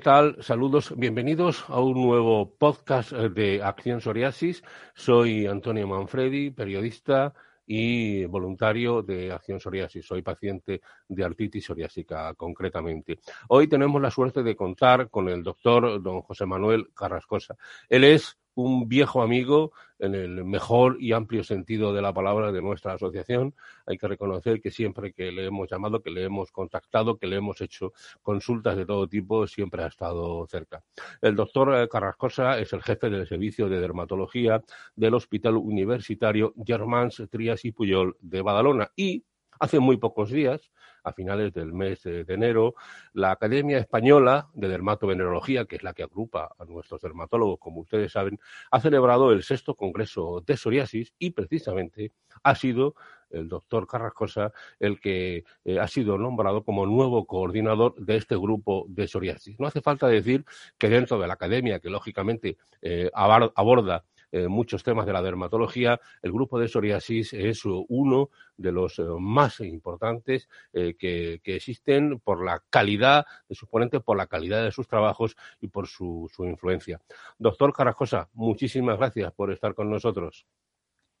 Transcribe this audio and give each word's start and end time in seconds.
Tal? 0.00 0.42
Saludos, 0.42 0.94
bienvenidos 0.96 1.64
a 1.68 1.78
un 1.78 1.92
nuevo 1.92 2.56
podcast 2.56 3.12
eh, 3.12 3.28
de 3.28 3.62
Acción 3.62 4.00
Psoriasis. 4.00 4.62
Soy 4.94 5.46
Antonio 5.46 5.86
Manfredi, 5.86 6.50
periodista 6.50 7.34
y 7.66 8.24
voluntario 8.24 9.02
de 9.02 9.30
Acción 9.30 9.60
Psoriasis. 9.60 10.06
Soy 10.06 10.22
paciente 10.22 10.80
de 11.06 11.24
artritis 11.24 11.66
psoriásica 11.66 12.32
concretamente. 12.34 13.20
Hoy 13.48 13.68
tenemos 13.68 14.00
la 14.00 14.10
suerte 14.10 14.42
de 14.42 14.56
contar 14.56 15.10
con 15.10 15.28
el 15.28 15.42
doctor 15.42 16.02
don 16.02 16.22
José 16.22 16.46
Manuel 16.46 16.88
Carrascosa. 16.94 17.56
Él 17.88 18.04
es 18.04 18.38
un 18.60 18.88
viejo 18.88 19.22
amigo 19.22 19.72
en 19.98 20.14
el 20.14 20.44
mejor 20.44 20.96
y 21.00 21.12
amplio 21.12 21.44
sentido 21.44 21.92
de 21.92 22.02
la 22.02 22.12
palabra 22.12 22.52
de 22.52 22.62
nuestra 22.62 22.94
asociación. 22.94 23.54
Hay 23.86 23.98
que 23.98 24.08
reconocer 24.08 24.60
que 24.60 24.70
siempre 24.70 25.12
que 25.12 25.30
le 25.30 25.46
hemos 25.46 25.70
llamado, 25.70 26.02
que 26.02 26.10
le 26.10 26.24
hemos 26.24 26.50
contactado, 26.52 27.18
que 27.18 27.26
le 27.26 27.36
hemos 27.36 27.60
hecho 27.60 27.92
consultas 28.22 28.76
de 28.76 28.86
todo 28.86 29.06
tipo, 29.08 29.46
siempre 29.46 29.82
ha 29.82 29.88
estado 29.88 30.46
cerca. 30.46 30.82
El 31.20 31.36
doctor 31.36 31.74
eh, 31.74 31.88
Carrascosa 31.88 32.58
es 32.58 32.72
el 32.72 32.82
jefe 32.82 33.10
del 33.10 33.26
servicio 33.26 33.68
de 33.68 33.80
dermatología 33.80 34.62
del 34.96 35.14
Hospital 35.14 35.56
Universitario 35.56 36.54
Germans 36.64 37.22
Trias 37.30 37.64
y 37.64 37.72
Puyol 37.72 38.16
de 38.20 38.42
Badalona 38.42 38.90
y 38.96 39.24
hace 39.60 39.78
muy 39.78 39.98
pocos 39.98 40.30
días 40.30 40.72
a 41.04 41.12
finales 41.12 41.52
del 41.52 41.72
mes 41.72 42.02
de 42.02 42.24
enero, 42.28 42.74
la 43.12 43.30
Academia 43.30 43.78
Española 43.78 44.48
de 44.54 44.68
Dermatovenerología, 44.68 45.64
que 45.64 45.76
es 45.76 45.82
la 45.82 45.94
que 45.94 46.02
agrupa 46.02 46.54
a 46.58 46.64
nuestros 46.64 47.00
dermatólogos, 47.00 47.58
como 47.58 47.80
ustedes 47.80 48.12
saben, 48.12 48.38
ha 48.70 48.80
celebrado 48.80 49.32
el 49.32 49.42
sexto 49.42 49.74
Congreso 49.74 50.42
de 50.46 50.56
Psoriasis 50.56 51.14
y 51.18 51.30
precisamente 51.30 52.12
ha 52.42 52.54
sido 52.54 52.94
el 53.30 53.48
doctor 53.48 53.86
Carrascosa 53.86 54.52
el 54.78 55.00
que 55.00 55.44
eh, 55.64 55.78
ha 55.78 55.86
sido 55.86 56.18
nombrado 56.18 56.64
como 56.64 56.86
nuevo 56.86 57.26
coordinador 57.26 57.94
de 57.96 58.16
este 58.16 58.36
grupo 58.36 58.86
de 58.88 59.06
psoriasis. 59.06 59.58
No 59.60 59.68
hace 59.68 59.80
falta 59.80 60.08
decir 60.08 60.44
que 60.78 60.88
dentro 60.88 61.18
de 61.18 61.28
la 61.28 61.34
academia, 61.34 61.78
que 61.78 61.90
lógicamente 61.90 62.56
eh, 62.82 63.10
aborda 63.14 64.04
eh, 64.32 64.48
muchos 64.48 64.82
temas 64.82 65.06
de 65.06 65.12
la 65.12 65.22
dermatología, 65.22 66.00
el 66.22 66.32
grupo 66.32 66.58
de 66.58 66.68
psoriasis 66.68 67.32
es 67.32 67.64
uno 67.64 68.30
de 68.56 68.72
los 68.72 68.98
eh, 68.98 69.04
más 69.18 69.60
importantes 69.60 70.48
eh, 70.72 70.94
que, 70.98 71.40
existen 71.44 72.20
por 72.20 72.44
la 72.44 72.62
calidad 72.70 73.26
de 73.48 73.54
sus 73.54 73.68
ponentes, 73.68 74.02
por 74.02 74.16
la 74.16 74.26
calidad 74.26 74.62
de 74.62 74.70
sus 74.70 74.86
trabajos 74.86 75.36
y 75.60 75.68
por 75.68 75.88
su, 75.88 76.30
su 76.32 76.44
influencia. 76.44 77.00
Doctor 77.38 77.72
Carrascosa, 77.72 78.28
muchísimas 78.34 78.98
gracias 78.98 79.32
por 79.32 79.52
estar 79.52 79.74
con 79.74 79.90
nosotros. 79.90 80.46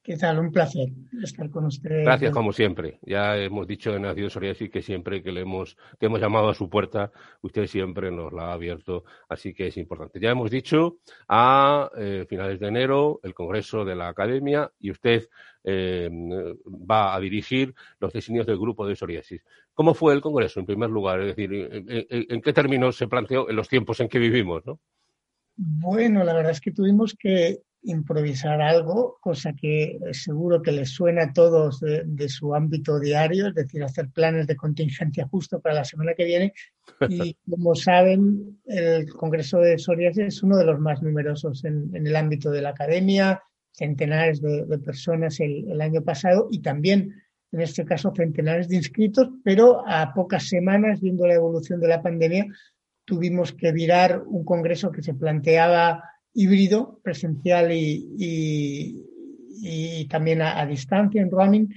¿Qué 0.02 0.16
tal? 0.16 0.38
Un 0.38 0.50
placer 0.50 0.88
estar 1.22 1.50
con 1.50 1.66
usted. 1.66 2.04
Gracias, 2.04 2.32
como 2.32 2.54
siempre. 2.54 2.98
Ya 3.02 3.36
hemos 3.36 3.66
dicho 3.66 3.94
en 3.94 4.02
Nacido 4.02 4.30
Psoriasis 4.30 4.70
que 4.70 4.80
siempre 4.80 5.22
que 5.22 5.30
le 5.30 5.42
hemos, 5.42 5.76
que 5.98 6.06
hemos 6.06 6.20
llamado 6.20 6.48
a 6.48 6.54
su 6.54 6.70
puerta, 6.70 7.12
usted 7.42 7.66
siempre 7.66 8.10
nos 8.10 8.32
la 8.32 8.44
ha 8.44 8.52
abierto, 8.54 9.04
así 9.28 9.52
que 9.52 9.66
es 9.66 9.76
importante. 9.76 10.18
Ya 10.18 10.30
hemos 10.30 10.50
dicho 10.50 11.00
a 11.28 11.90
eh, 11.98 12.24
finales 12.26 12.58
de 12.60 12.68
enero 12.68 13.20
el 13.22 13.34
Congreso 13.34 13.84
de 13.84 13.94
la 13.94 14.08
Academia 14.08 14.72
y 14.80 14.90
usted 14.90 15.28
eh, 15.64 16.08
va 16.10 17.14
a 17.14 17.20
dirigir 17.20 17.74
los 17.98 18.10
diseños 18.10 18.46
del 18.46 18.58
grupo 18.58 18.86
de 18.86 18.96
psoriasis. 18.96 19.42
¿Cómo 19.74 19.92
fue 19.92 20.14
el 20.14 20.22
Congreso, 20.22 20.60
en 20.60 20.66
primer 20.66 20.88
lugar? 20.88 21.20
Es 21.20 21.36
decir, 21.36 21.50
¿en, 21.52 22.40
qué 22.40 22.52
términos 22.54 22.96
se 22.96 23.06
planteó 23.06 23.50
en 23.50 23.56
los 23.56 23.68
tiempos 23.68 24.00
en 24.00 24.08
que 24.08 24.18
vivimos? 24.18 24.64
¿no? 24.64 24.80
Bueno, 25.56 26.24
la 26.24 26.32
verdad 26.32 26.52
es 26.52 26.60
que 26.62 26.72
tuvimos 26.72 27.14
que 27.14 27.60
improvisar 27.82 28.60
algo, 28.60 29.18
cosa 29.20 29.52
que 29.54 29.98
seguro 30.12 30.60
que 30.60 30.72
les 30.72 30.90
suena 30.90 31.24
a 31.24 31.32
todos 31.32 31.80
de, 31.80 32.28
su 32.28 32.54
ámbito 32.54 33.00
diario, 33.00 33.48
es 33.48 33.54
decir, 33.54 33.82
hacer 33.82 34.10
planes 34.10 34.46
de 34.46 34.56
contingencia 34.56 35.26
justo 35.28 35.60
para 35.60 35.76
la 35.76 35.84
semana 35.84 36.14
que 36.14 36.24
viene. 36.24 36.52
Y 37.08 37.36
como 37.50 37.74
saben, 37.74 38.60
el 38.66 39.10
Congreso 39.12 39.58
de 39.58 39.78
Psoriasis 39.78 40.26
es 40.26 40.42
uno 40.42 40.58
de 40.58 40.66
los 40.66 40.78
más 40.78 41.02
numerosos 41.02 41.64
en, 41.64 41.90
el 41.94 42.16
ámbito 42.16 42.50
de 42.50 42.62
la 42.62 42.70
academia, 42.70 43.42
centenares 43.72 44.42
de, 44.42 44.78
personas 44.78 45.40
el, 45.40 45.80
año 45.80 46.02
pasado 46.02 46.48
y 46.50 46.60
también, 46.60 47.14
en 47.52 47.60
este 47.60 47.84
caso, 47.84 48.12
centenares 48.14 48.68
de 48.68 48.76
inscritos, 48.76 49.28
pero 49.42 49.82
a 49.88 50.12
pocas 50.12 50.48
semanas, 50.48 51.00
viendo 51.00 51.26
la 51.26 51.34
evolución 51.34 51.80
de 51.80 51.88
la 51.88 52.02
pandemia, 52.02 52.46
tuvimos 53.06 53.54
que 53.54 53.72
virar 53.72 54.22
un 54.26 54.44
congreso 54.44 54.92
que 54.92 55.02
se 55.02 55.14
planteaba 55.14 56.04
híbrido, 56.34 57.00
presencial 57.02 57.72
y, 57.72 58.06
y, 59.62 60.04
también 60.08 60.42
a, 60.42 60.64
distancia 60.66 61.20
en 61.20 61.30
roaming, 61.30 61.68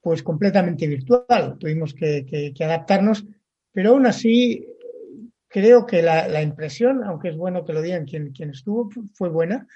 pues 0.00 0.22
completamente 0.22 0.86
virtual. 0.86 1.56
Tuvimos 1.58 1.94
que, 1.94 2.54
adaptarnos, 2.60 3.24
pero 3.72 3.90
aún 3.90 4.06
así 4.06 4.66
creo 5.48 5.86
que 5.86 6.02
la, 6.02 6.42
impresión, 6.42 7.02
aunque 7.04 7.28
es 7.28 7.36
bueno 7.36 7.64
que 7.64 7.72
lo 7.72 7.82
digan 7.82 8.04
quien, 8.04 8.32
quien 8.32 8.50
estuvo, 8.50 8.90
fue 9.14 9.28
buena. 9.28 9.66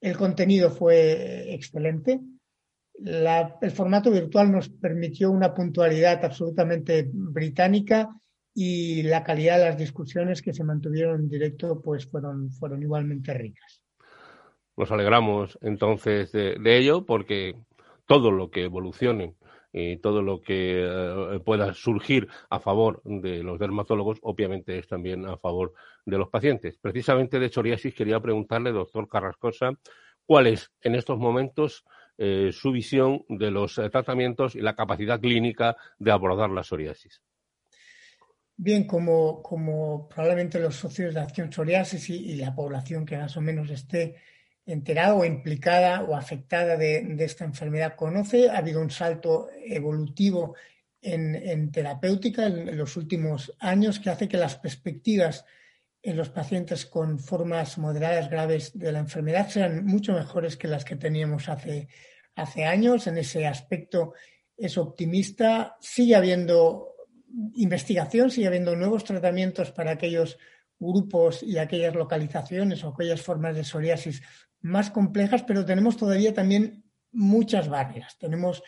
El 0.00 0.16
contenido 0.16 0.70
fue 0.70 1.52
excelente. 1.54 2.20
el 3.04 3.70
formato 3.70 4.10
virtual 4.10 4.52
nos 4.52 4.68
permitió 4.68 5.30
una 5.30 5.54
puntualidad 5.54 6.24
absolutamente 6.24 7.08
británica 7.12 8.08
y 8.60 9.04
la 9.04 9.22
calidad 9.22 9.56
de 9.58 9.66
las 9.66 9.78
discusiones 9.78 10.42
que 10.42 10.52
se 10.52 10.64
mantuvieron 10.64 11.20
en 11.20 11.28
directo 11.28 11.80
pues 11.80 12.10
fueron, 12.10 12.50
fueron 12.50 12.82
igualmente 12.82 13.32
ricas. 13.32 13.84
Nos 14.76 14.90
alegramos 14.90 15.56
entonces 15.62 16.32
de, 16.32 16.76
ello 16.76 17.06
porque 17.06 17.54
todo 18.04 18.32
lo 18.32 18.50
que 18.50 18.64
evolucione 18.64 19.36
y 19.72 19.98
todo 19.98 20.22
lo 20.22 20.40
que 20.40 20.82
eh, 20.84 21.38
pueda 21.44 21.72
surgir 21.72 22.26
a 22.50 22.58
favor 22.58 23.00
de 23.04 23.44
los 23.44 23.60
dermatólogos, 23.60 24.18
obviamente 24.22 24.76
es 24.76 24.88
también 24.88 25.24
a 25.26 25.36
favor 25.36 25.74
de 26.04 26.18
los 26.18 26.28
pacientes. 26.28 26.78
Precisamente 26.78 27.38
de 27.38 27.50
psoriasis 27.50 27.94
quería 27.94 28.18
preguntarle, 28.18 28.72
doctor 28.72 29.08
Carrascosa, 29.08 29.70
cuál 30.26 30.48
es 30.48 30.72
en 30.80 30.96
estos 30.96 31.16
momentos 31.16 31.84
eh, 32.16 32.50
su 32.52 32.72
visión 32.72 33.24
de 33.28 33.52
los 33.52 33.78
eh, 33.78 33.88
tratamientos 33.88 34.56
y 34.56 34.62
la 34.62 34.74
capacidad 34.74 35.20
clínica 35.20 35.76
de 36.00 36.10
abordar 36.10 36.50
la 36.50 36.64
psoriasis. 36.64 37.22
Bien, 38.60 38.88
como, 38.88 39.40
como 39.40 40.08
probablemente 40.08 40.58
los 40.58 40.74
socios 40.74 41.14
de 41.14 41.20
Acción 41.20 41.52
Psoriasis 41.52 42.10
y, 42.10 42.34
la 42.34 42.56
población 42.56 43.06
que 43.06 43.16
más 43.16 43.36
o 43.36 43.40
menos 43.40 43.70
esté 43.70 44.16
enterada 44.66 45.14
o 45.14 45.24
implicada 45.24 46.02
o 46.02 46.16
afectada 46.16 46.76
de, 46.76 47.14
esta 47.20 47.44
enfermedad 47.44 47.94
conoce, 47.94 48.50
ha 48.50 48.58
habido 48.58 48.80
un 48.80 48.90
salto 48.90 49.48
evolutivo 49.64 50.56
en, 51.00 51.70
terapéutica 51.70 52.46
en, 52.46 52.76
los 52.76 52.96
últimos 52.96 53.54
años 53.60 54.00
que 54.00 54.10
hace 54.10 54.26
que 54.26 54.36
las 54.36 54.56
perspectivas 54.56 55.44
en 56.02 56.16
los 56.16 56.30
pacientes 56.30 56.84
con 56.84 57.20
formas 57.20 57.78
moderadas 57.78 58.28
graves 58.28 58.76
de 58.76 58.90
la 58.90 58.98
enfermedad 58.98 59.48
sean 59.48 59.86
mucho 59.86 60.14
mejores 60.14 60.56
que 60.56 60.66
las 60.66 60.84
que 60.84 60.96
teníamos 60.96 61.48
hace, 61.48 61.86
hace 62.34 62.64
años. 62.64 63.06
En 63.06 63.18
ese 63.18 63.46
aspecto 63.46 64.14
es 64.56 64.76
optimista. 64.78 65.76
Sigue 65.80 66.16
habiendo 66.16 66.97
investigación, 67.54 68.30
sigue 68.30 68.46
habiendo 68.46 68.74
nuevos 68.76 69.04
tratamientos 69.04 69.70
para 69.70 69.92
aquellos 69.92 70.38
grupos 70.78 71.42
y 71.42 71.58
aquellas 71.58 71.94
localizaciones 71.94 72.84
o 72.84 72.88
aquellas 72.88 73.20
formas 73.20 73.56
de 73.56 73.64
psoriasis 73.64 74.22
más 74.60 74.90
complejas, 74.90 75.42
pero 75.42 75.64
tenemos 75.64 75.96
todavía 75.96 76.34
también 76.34 76.84
muchas 77.12 77.68
barreras. 77.68 78.16
Tenemos 78.18 78.62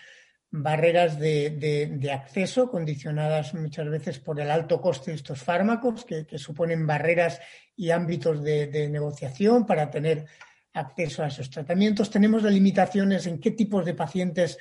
barreras 0.50 1.18
de, 1.18 2.10
acceso 2.12 2.70
condicionadas 2.70 3.54
muchas 3.54 3.88
veces 3.88 4.18
por 4.18 4.40
el 4.40 4.50
alto 4.50 4.80
coste 4.80 5.12
de 5.12 5.16
estos 5.16 5.42
fármacos, 5.42 6.04
que, 6.04 6.26
suponen 6.38 6.86
barreras 6.86 7.40
y 7.76 7.90
ámbitos 7.90 8.42
de, 8.42 8.88
negociación 8.90 9.66
para 9.66 9.90
tener 9.90 10.26
acceso 10.72 11.22
a 11.22 11.28
esos 11.28 11.50
tratamientos. 11.50 12.10
Tenemos 12.10 12.42
limitaciones 12.42 13.26
en 13.26 13.38
qué 13.40 13.52
tipos 13.52 13.84
de 13.84 13.94
pacientes 13.94 14.58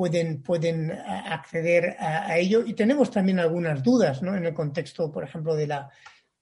pueden, 0.00 0.42
pueden 0.42 0.90
acceder 0.92 1.94
a, 1.98 2.38
ello. 2.38 2.64
Y 2.64 2.72
tenemos 2.72 3.10
también 3.10 3.38
algunas 3.38 3.82
dudas 3.82 4.22
¿no? 4.22 4.34
en 4.34 4.46
el 4.46 4.54
contexto, 4.54 5.12
por 5.12 5.24
ejemplo, 5.24 5.54
de 5.54 5.66
la, 5.66 5.90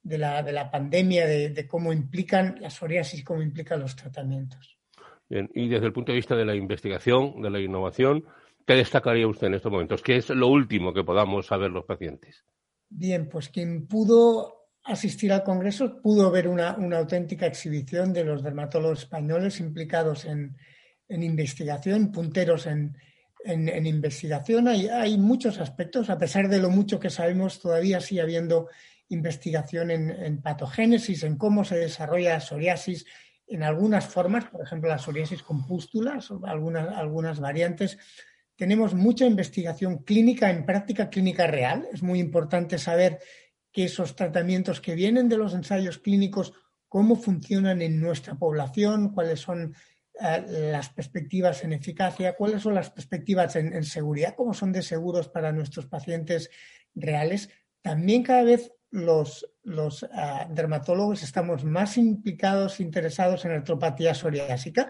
de 0.01 0.17
la, 0.17 0.41
de 0.41 0.53
la 0.53 0.71
pandemia, 0.71 1.27
de, 1.27 1.67
cómo 1.67 1.91
implican 1.91 2.55
la 2.61 2.69
psoriasis, 2.69 3.21
cómo 3.21 3.41
implican 3.41 3.81
los 3.81 3.97
tratamientos. 3.97 4.79
Bien, 5.27 5.49
y 5.53 5.67
desde 5.67 5.87
el 5.87 5.91
punto 5.91 6.13
de 6.13 6.15
vista 6.15 6.37
de 6.37 6.45
la 6.45 6.55
investigación, 6.55 7.41
de 7.41 7.49
la 7.49 7.59
innovación, 7.59 8.23
¿qué 8.65 8.75
destacaría 8.75 9.27
usted 9.27 9.47
en 9.47 9.55
estos 9.55 9.73
momentos? 9.73 10.01
¿Qué 10.01 10.15
es 10.15 10.29
lo 10.29 10.47
último 10.47 10.93
que 10.93 11.03
podamos 11.03 11.47
saber 11.47 11.69
los 11.69 11.83
pacientes? 11.83 12.45
Bien, 12.87 13.27
pues 13.27 13.49
quien 13.49 13.87
pudo 13.87 14.69
asistir 14.85 15.33
al 15.33 15.43
Congreso 15.43 16.01
pudo 16.01 16.31
ver 16.31 16.47
una, 16.47 16.77
auténtica 16.97 17.45
exhibición 17.45 18.13
de 18.13 18.23
los 18.23 18.41
dermatólogos 18.41 18.99
españoles 18.99 19.59
implicados 19.59 20.23
en, 20.23 20.55
investigación, 21.09 22.09
punteros 22.13 22.65
en, 22.65 22.95
investigación. 23.45 24.67
Hay, 24.67 25.17
muchos 25.17 25.59
aspectos, 25.59 26.09
a 26.09 26.17
pesar 26.17 26.49
de 26.49 26.59
lo 26.59 26.69
mucho 26.69 26.99
que 26.99 27.09
sabemos, 27.09 27.59
todavía 27.59 27.99
sigue 28.01 28.21
habiendo 28.21 28.67
investigación 29.09 29.91
en, 29.91 30.41
patogénesis, 30.41 31.23
en 31.23 31.37
cómo 31.37 31.63
se 31.63 31.77
desarrolla 31.77 32.33
la 32.33 32.41
psoriasis 32.41 33.05
en 33.47 33.63
algunas 33.63 34.05
formas, 34.05 34.45
por 34.45 34.61
ejemplo, 34.61 34.89
la 34.89 34.99
psoriasis 34.99 35.41
con 35.41 35.65
pústulas 35.65 36.29
algunas, 36.45 36.95
algunas 36.95 37.39
variantes. 37.39 37.97
Tenemos 38.55 38.93
mucha 38.93 39.25
investigación 39.25 40.03
clínica 40.03 40.51
en 40.51 40.65
práctica 40.65 41.09
clínica 41.09 41.47
real. 41.47 41.87
Es 41.91 42.03
muy 42.03 42.19
importante 42.19 42.77
saber 42.77 43.19
que 43.71 43.85
esos 43.85 44.15
tratamientos 44.15 44.81
que 44.81 44.95
vienen 44.95 45.29
de 45.29 45.37
los 45.37 45.53
ensayos 45.53 45.97
clínicos, 45.97 46.53
cómo 46.87 47.15
funcionan 47.15 47.81
en 47.81 47.99
nuestra 47.99 48.35
población, 48.35 49.13
cuáles 49.13 49.39
son 49.39 49.73
las 50.19 50.89
perspectivas 50.89 51.63
en 51.63 51.73
eficacia, 51.73 52.35
cuáles 52.35 52.61
son 52.61 52.75
las 52.75 52.89
perspectivas 52.89 53.55
en, 53.55 53.83
seguridad, 53.83 54.35
cómo 54.35 54.53
son 54.53 54.71
de 54.71 54.81
seguros 54.81 55.29
para 55.29 55.51
nuestros 55.51 55.85
pacientes 55.85 56.49
reales. 56.93 57.49
También 57.81 58.23
cada 58.23 58.43
vez 58.43 58.73
los, 58.91 59.49
los 59.63 60.03
eh, 60.03 60.07
dermatólogos 60.49 61.23
estamos 61.23 61.63
más 61.63 61.97
implicados, 61.97 62.79
interesados 62.79 63.45
en 63.45 63.51
artropatía 63.51 64.13
psoriásica. 64.13 64.89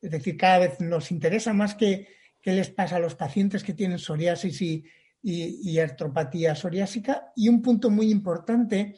Es 0.00 0.10
decir, 0.10 0.36
cada 0.36 0.60
vez 0.60 0.80
nos 0.80 1.10
interesa 1.10 1.52
más 1.52 1.74
qué 1.74 2.06
les 2.42 2.70
pasa 2.70 2.96
a 2.96 3.00
los 3.00 3.14
pacientes 3.14 3.62
que 3.62 3.74
tienen 3.74 3.98
psoriasis 3.98 4.62
y, 4.62 4.84
y, 5.22 5.78
artropatía 5.78 6.54
psoriásica. 6.54 7.32
Y 7.36 7.48
un 7.48 7.60
punto 7.62 7.90
muy 7.90 8.10
importante 8.10 8.96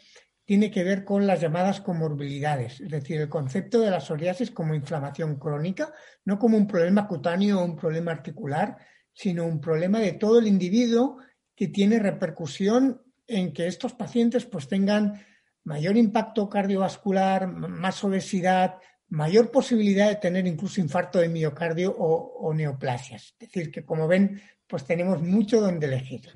tiene 0.52 0.70
que 0.70 0.84
ver 0.84 1.02
con 1.02 1.26
las 1.26 1.40
llamadas 1.40 1.80
comorbilidades, 1.80 2.78
es 2.78 2.90
decir, 2.90 3.18
el 3.18 3.30
concepto 3.30 3.80
de 3.80 3.90
la 3.90 4.00
psoriasis 4.00 4.50
como 4.50 4.74
inflamación 4.74 5.36
crónica, 5.36 5.94
no 6.26 6.38
como 6.38 6.58
un 6.58 6.66
problema 6.66 7.08
cutáneo 7.08 7.58
o 7.58 7.64
un 7.64 7.74
problema 7.74 8.12
articular, 8.12 8.76
sino 9.14 9.46
un 9.46 9.62
problema 9.62 9.98
de 10.00 10.12
todo 10.12 10.40
el 10.40 10.46
individuo 10.46 11.16
que 11.56 11.68
tiene 11.68 11.98
repercusión 11.98 13.00
en 13.26 13.54
que 13.54 13.66
estos 13.66 13.94
pacientes 13.94 14.44
pues 14.44 14.68
tengan 14.68 15.24
mayor 15.64 15.96
impacto 15.96 16.50
cardiovascular, 16.50 17.46
más 17.46 18.04
obesidad, 18.04 18.74
mayor 19.08 19.50
posibilidad 19.50 20.10
de 20.10 20.16
tener 20.16 20.46
incluso 20.46 20.82
infarto 20.82 21.18
de 21.18 21.30
miocardio 21.30 21.96
o, 21.98 22.52
neoplasias. 22.52 23.36
Es 23.40 23.48
decir, 23.48 23.70
que 23.70 23.86
como 23.86 24.06
ven, 24.06 24.38
pues 24.66 24.84
tenemos 24.84 25.22
mucho 25.22 25.62
donde 25.62 25.86
elegir. 25.86 26.28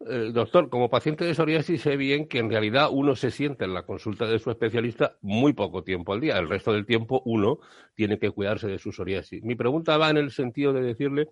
Doctor, 0.00 0.68
como 0.68 0.90
paciente 0.90 1.24
de 1.24 1.34
psoriasis 1.34 1.80
sé 1.80 1.96
bien 1.96 2.28
que 2.28 2.38
en 2.38 2.50
realidad 2.50 2.88
uno 2.90 3.16
se 3.16 3.30
siente 3.30 3.64
en 3.64 3.72
la 3.72 3.86
consulta 3.86 4.26
de 4.26 4.38
su 4.38 4.50
especialista 4.50 5.16
muy 5.22 5.54
poco 5.54 5.82
tiempo 5.82 6.12
al 6.12 6.20
día. 6.20 6.36
El 6.36 6.48
resto 6.48 6.72
del 6.72 6.84
tiempo 6.84 7.22
uno 7.24 7.58
tiene 7.94 8.18
que 8.18 8.30
cuidarse 8.30 8.66
de 8.66 8.78
su 8.78 8.92
psoriasis. 8.92 9.42
Mi 9.44 9.54
pregunta 9.54 9.96
va 9.96 10.10
en 10.10 10.18
el 10.18 10.30
sentido 10.30 10.74
de 10.74 10.82
decirle 10.82 11.30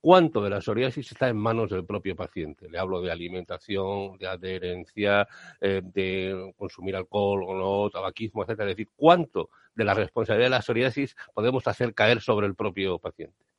cuánto 0.00 0.40
de 0.42 0.50
la 0.50 0.60
psoriasis 0.60 1.10
está 1.10 1.28
en 1.30 1.36
manos 1.38 1.70
del 1.70 1.84
propio 1.84 2.14
paciente. 2.14 2.68
Le 2.70 2.78
hablo 2.78 3.00
de 3.00 3.10
alimentación, 3.10 4.18
de 4.18 4.28
adherencia, 4.28 5.26
eh, 5.60 5.80
de 5.82 6.52
consumir 6.56 6.94
alcohol 6.94 7.42
o 7.44 7.54
no, 7.56 7.90
tabaquismo, 7.90 8.42
etcétera. 8.42 8.70
Es 8.70 8.76
decir, 8.76 8.92
cuánto 8.94 9.50
de 9.74 9.84
la 9.84 9.94
responsabilidad 9.94 10.46
de 10.46 10.50
la 10.50 10.62
psoriasis 10.62 11.16
podemos 11.34 11.66
hacer 11.66 11.92
caer 11.94 12.20
sobre 12.20 12.46
el 12.46 12.54
propio 12.54 12.98
paciente 12.98 13.51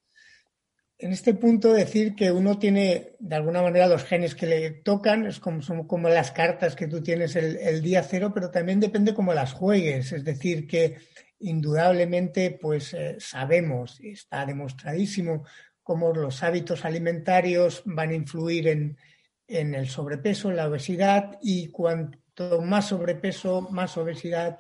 en 1.04 1.12
este 1.12 1.34
punto 1.34 1.74
decir 1.74 2.16
que 2.16 2.32
uno 2.32 2.58
tiene 2.58 3.18
de 3.20 3.36
alguna 3.36 3.62
manera 3.62 3.88
los 3.88 4.06
genes 4.06 4.36
que 4.36 4.46
le 4.46 4.72
tocan, 4.72 5.26
es 5.26 5.38
como, 5.38 5.62
son 5.62 5.86
como 5.86 6.08
las 6.08 6.32
cartas 6.32 6.78
que 6.78 6.88
tú 6.88 7.04
tienes 7.04 7.36
el, 7.36 7.82
día 7.82 8.04
cero, 8.04 8.32
pero 8.34 8.50
también 8.50 8.80
depende 8.80 9.14
cómo 9.14 9.34
las 9.34 9.52
juegues. 9.52 10.14
Es 10.14 10.24
decir, 10.24 10.66
que 10.66 11.00
indudablemente 11.40 12.52
pues 12.52 12.94
eh, 12.94 13.18
sabemos, 13.20 14.00
está 14.02 14.46
demostradísimo, 14.46 15.44
cómo 15.82 16.14
los 16.14 16.42
hábitos 16.42 16.86
alimentarios 16.86 17.82
van 17.84 18.12
a 18.12 18.16
influir 18.16 18.70
en, 18.70 18.98
en 19.46 19.76
el 19.76 19.90
sobrepeso, 19.90 20.52
en 20.52 20.56
la 20.56 20.70
obesidad, 20.70 21.38
y 21.42 21.68
cuanto 21.68 22.62
más 22.62 22.88
sobrepeso, 22.88 23.68
más 23.72 23.98
obesidad, 23.98 24.58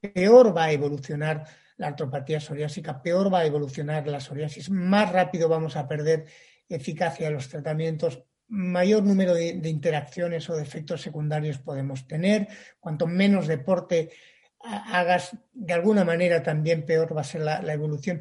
peor 0.00 0.56
va 0.56 0.64
a 0.64 0.72
evolucionar 0.72 1.44
la 1.76 1.88
artropatía 1.88 2.40
psoriásica, 2.40 3.02
peor 3.02 3.32
va 3.32 3.40
a 3.40 3.46
evolucionar 3.46 4.06
la 4.06 4.20
psoriasis, 4.20 4.70
más 4.70 5.12
rápido 5.12 5.48
vamos 5.48 5.76
a 5.76 5.86
perder 5.86 6.26
eficacia 6.68 7.26
de 7.26 7.34
los 7.34 7.48
tratamientos, 7.48 8.24
mayor 8.48 9.02
número 9.02 9.34
de, 9.34 9.68
interacciones 9.68 10.48
o 10.48 10.56
de 10.56 10.62
efectos 10.62 11.02
secundarios 11.02 11.58
podemos 11.58 12.06
tener, 12.06 12.48
cuanto 12.80 13.06
menos 13.06 13.46
deporte 13.46 14.10
hagas, 14.60 15.36
de 15.52 15.74
alguna 15.74 16.04
manera 16.04 16.42
también 16.42 16.84
peor 16.84 17.16
va 17.16 17.20
a 17.20 17.24
ser 17.24 17.42
la, 17.42 17.72
evolución. 17.72 18.20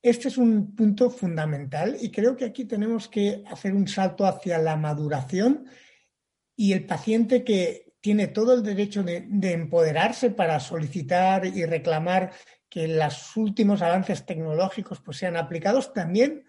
Este 0.00 0.28
es 0.28 0.38
un 0.38 0.74
punto 0.74 1.10
fundamental 1.10 1.96
y 2.00 2.10
creo 2.10 2.36
que 2.36 2.44
aquí 2.44 2.64
tenemos 2.64 3.08
que 3.08 3.42
hacer 3.50 3.74
un 3.74 3.88
salto 3.88 4.26
hacia 4.26 4.58
la 4.58 4.76
maduración 4.76 5.66
y 6.56 6.72
el 6.72 6.86
paciente 6.86 7.44
que 7.44 7.94
tiene 8.00 8.28
todo 8.28 8.54
el 8.54 8.62
derecho 8.62 9.02
de, 9.02 9.26
de 9.28 9.52
empoderarse 9.52 10.30
para 10.30 10.60
solicitar 10.60 11.44
y 11.44 11.64
reclamar 11.64 12.30
que 12.78 12.86
los 12.86 13.36
últimos 13.36 13.82
avances 13.82 14.24
tecnológicos 14.24 15.00
pues, 15.00 15.16
sean 15.16 15.36
aplicados, 15.36 15.92
también 15.92 16.44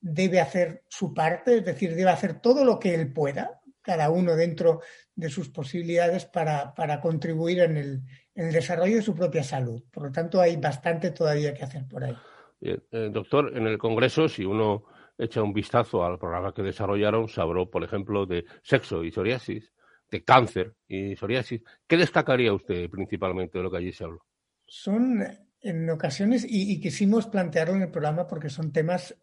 debe 0.00 0.40
hacer 0.40 0.84
su 0.86 1.12
parte, 1.12 1.56
es 1.56 1.64
decir, 1.64 1.96
debe 1.96 2.10
hacer 2.10 2.40
todo 2.40 2.64
lo 2.64 2.78
que 2.78 2.94
él 2.94 3.12
pueda, 3.12 3.60
cada 3.80 4.08
uno 4.08 4.36
dentro 4.36 4.80
de 5.16 5.28
sus 5.28 5.48
posibilidades 5.48 6.24
para, 6.24 7.00
contribuir 7.02 7.62
en 7.62 7.76
el, 7.76 8.52
desarrollo 8.52 8.94
de 8.94 9.02
su 9.02 9.12
propia 9.12 9.42
salud. 9.42 9.82
Por 9.90 10.04
lo 10.04 10.12
tanto, 10.12 10.40
hay 10.40 10.54
bastante 10.54 11.10
todavía 11.10 11.52
que 11.52 11.64
hacer 11.64 11.88
por 11.88 12.04
ahí. 12.04 12.16
Bien, 12.60 12.80
eh, 12.92 13.10
doctor, 13.12 13.50
en 13.52 13.66
el 13.66 13.76
Congreso, 13.76 14.28
si 14.28 14.44
uno 14.44 14.84
echa 15.18 15.42
un 15.42 15.52
vistazo 15.52 16.04
al 16.04 16.16
programa 16.16 16.54
que 16.54 16.62
desarrollaron, 16.62 17.26
se 17.26 17.40
habló, 17.40 17.68
por 17.68 17.82
ejemplo, 17.82 18.24
de 18.24 18.44
sexo 18.62 19.02
y 19.02 19.10
psoriasis, 19.10 19.72
de 20.08 20.22
cáncer 20.22 20.76
y 20.86 21.16
psoriasis. 21.16 21.60
¿Qué 21.88 21.96
destacaría 21.96 22.54
usted 22.54 22.88
principalmente 22.88 23.58
de 23.58 23.64
lo 23.64 23.70
que 23.72 23.78
allí 23.78 23.92
se 23.92 24.04
habló? 24.04 24.24
Son 24.64 25.20
en 25.62 25.88
ocasiones 25.90 26.44
y, 26.48 26.80
quisimos 26.80 27.26
plantearlo 27.26 27.74
en 27.74 27.82
el 27.82 27.90
programa 27.90 28.26
porque 28.26 28.50
son 28.50 28.72
temas 28.72 29.14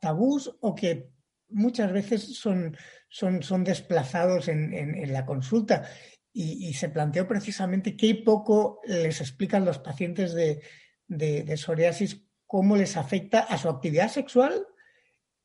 tabús 0.00 0.56
o 0.60 0.74
que 0.74 1.10
muchas 1.48 1.92
veces 1.92 2.36
son, 2.36 2.76
son, 3.08 3.42
son 3.42 3.64
desplazados 3.64 4.48
en, 4.48 4.72
en, 4.74 5.12
la 5.12 5.26
consulta. 5.26 5.88
Y, 6.32 6.72
se 6.74 6.88
planteó 6.88 7.26
precisamente 7.26 7.96
qué 7.96 8.14
poco 8.14 8.80
les 8.86 9.20
explican 9.20 9.64
los 9.64 9.78
pacientes 9.78 10.34
de, 10.34 10.62
de, 11.08 11.56
psoriasis 11.56 12.22
cómo 12.46 12.76
les 12.76 12.96
afecta 12.96 13.40
a 13.40 13.58
su 13.58 13.68
actividad 13.68 14.08
sexual 14.08 14.66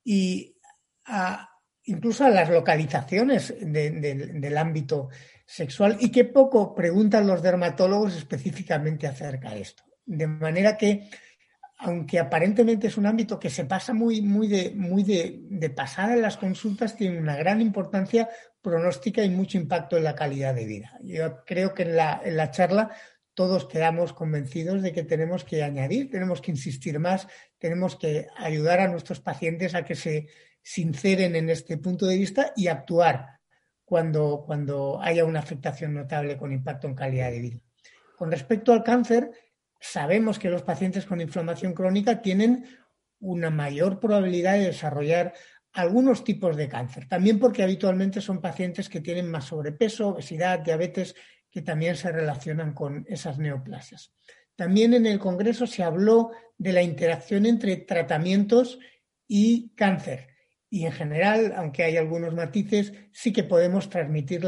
y 0.04 0.58
a, 1.06 1.50
incluso 1.86 2.26
a 2.26 2.30
las 2.30 2.50
localizaciones 2.50 3.56
del 3.60 4.58
ámbito 4.58 5.10
sexual 5.46 5.98
y 6.00 6.12
qué 6.12 6.26
poco 6.26 6.76
preguntan 6.76 7.26
los 7.26 7.42
dermatólogos 7.42 8.16
específicamente 8.16 9.08
acerca 9.08 9.52
de 9.52 9.62
esto. 9.62 9.84
De 10.06 10.28
manera 10.28 10.78
que, 10.78 11.10
aunque 11.78 12.20
aparentemente 12.20 12.88
es 12.88 12.98
un 12.98 13.06
ámbito 13.06 13.40
que 13.40 13.50
se 13.50 13.66
pasa 13.66 13.94
muy, 13.94 14.22
muy, 14.22 14.48
de, 14.48 14.72
muy 14.76 15.04
de, 15.04 15.70
pasada 15.70 16.14
en 16.14 16.22
las 16.22 16.38
consultas, 16.38 16.96
tiene 16.96 17.20
una 17.20 17.36
gran 17.36 17.62
importancia 17.62 18.30
pronóstica 18.62 19.24
y 19.24 19.30
mucho 19.30 19.58
impacto 19.58 19.98
en 19.98 20.04
la 20.04 20.16
calidad 20.16 20.56
de 20.56 20.66
vida. 20.66 20.98
Yo 21.04 21.44
creo 21.46 21.74
que 21.74 21.84
en 21.84 21.96
la, 21.96 22.22
en 22.24 22.38
la 22.38 22.52
charla 22.52 22.92
todos 23.34 23.66
quedamos 23.66 24.14
convencidos 24.14 24.82
de 24.82 24.92
que 24.92 25.04
tenemos 25.04 25.44
que 25.44 25.64
añadir, 25.64 26.10
tenemos 26.10 26.42
que 26.42 26.52
insistir 26.52 27.00
más, 27.00 27.28
tenemos 27.58 27.96
que 27.96 28.28
ayudar 28.38 28.80
a 28.80 28.88
nuestros 28.88 29.20
pacientes 29.20 29.74
a 29.74 29.84
que 29.84 29.96
se 29.96 30.28
sinceren 30.62 31.36
en 31.36 31.50
este 31.50 31.78
punto 31.78 32.06
de 32.06 32.18
vista 32.18 32.54
y 32.56 32.68
actuar 32.68 33.40
cuando, 33.84 34.44
cuando 34.46 35.02
haya 35.02 35.26
una 35.26 35.40
afectación 35.40 35.94
notable 35.94 36.38
con 36.38 36.52
impacto 36.52 36.88
en 36.88 36.96
calidad 36.96 37.32
de 37.32 37.40
vida. 37.40 37.60
Con 38.18 38.32
respecto 38.32 38.72
al 38.72 38.84
cáncer, 38.84 39.32
sabemos 39.84 40.40
que 40.40 40.50
los 40.50 40.64
pacientes 40.64 41.06
con 41.06 41.20
inflamación 41.20 41.74
crónica 41.74 42.22
tienen 42.22 42.66
una 43.20 43.50
mayor 43.50 44.00
probabilidad 44.00 44.54
de 44.54 44.68
desarrollar 44.68 45.34
algunos 45.74 46.24
tipos 46.24 46.56
de 46.56 46.70
cáncer, 46.70 47.08
también 47.08 47.40
porque 47.40 47.64
habitualmente 47.64 48.22
son 48.22 48.40
pacientes 48.40 48.88
que 48.88 49.02
tienen 49.02 49.30
más 49.30 49.46
sobrepeso, 49.46 50.10
obesidad, 50.10 50.60
diabetes, 50.60 51.16
que 51.52 51.62
también 51.62 51.96
se 51.96 52.12
relacionan 52.12 52.74
con 52.74 53.06
esas 53.10 53.38
neoplasias. 53.40 54.14
También 54.56 54.94
en 54.94 55.06
el 55.06 55.20
Congreso 55.20 55.68
se 55.68 55.84
habló 55.84 56.32
de 56.58 56.74
la 56.74 56.82
interacción 56.82 57.46
entre 57.46 57.76
tratamientos 57.78 58.80
y 59.28 59.74
cáncer 59.76 60.34
y 60.74 60.88
en 60.88 60.92
general, 60.92 61.54
aunque 61.56 61.84
hay 61.84 61.98
algunos 61.98 62.34
matices, 62.34 62.94
sí 63.12 63.32
que 63.32 63.44
podemos 63.44 63.92
transmitir 63.92 64.42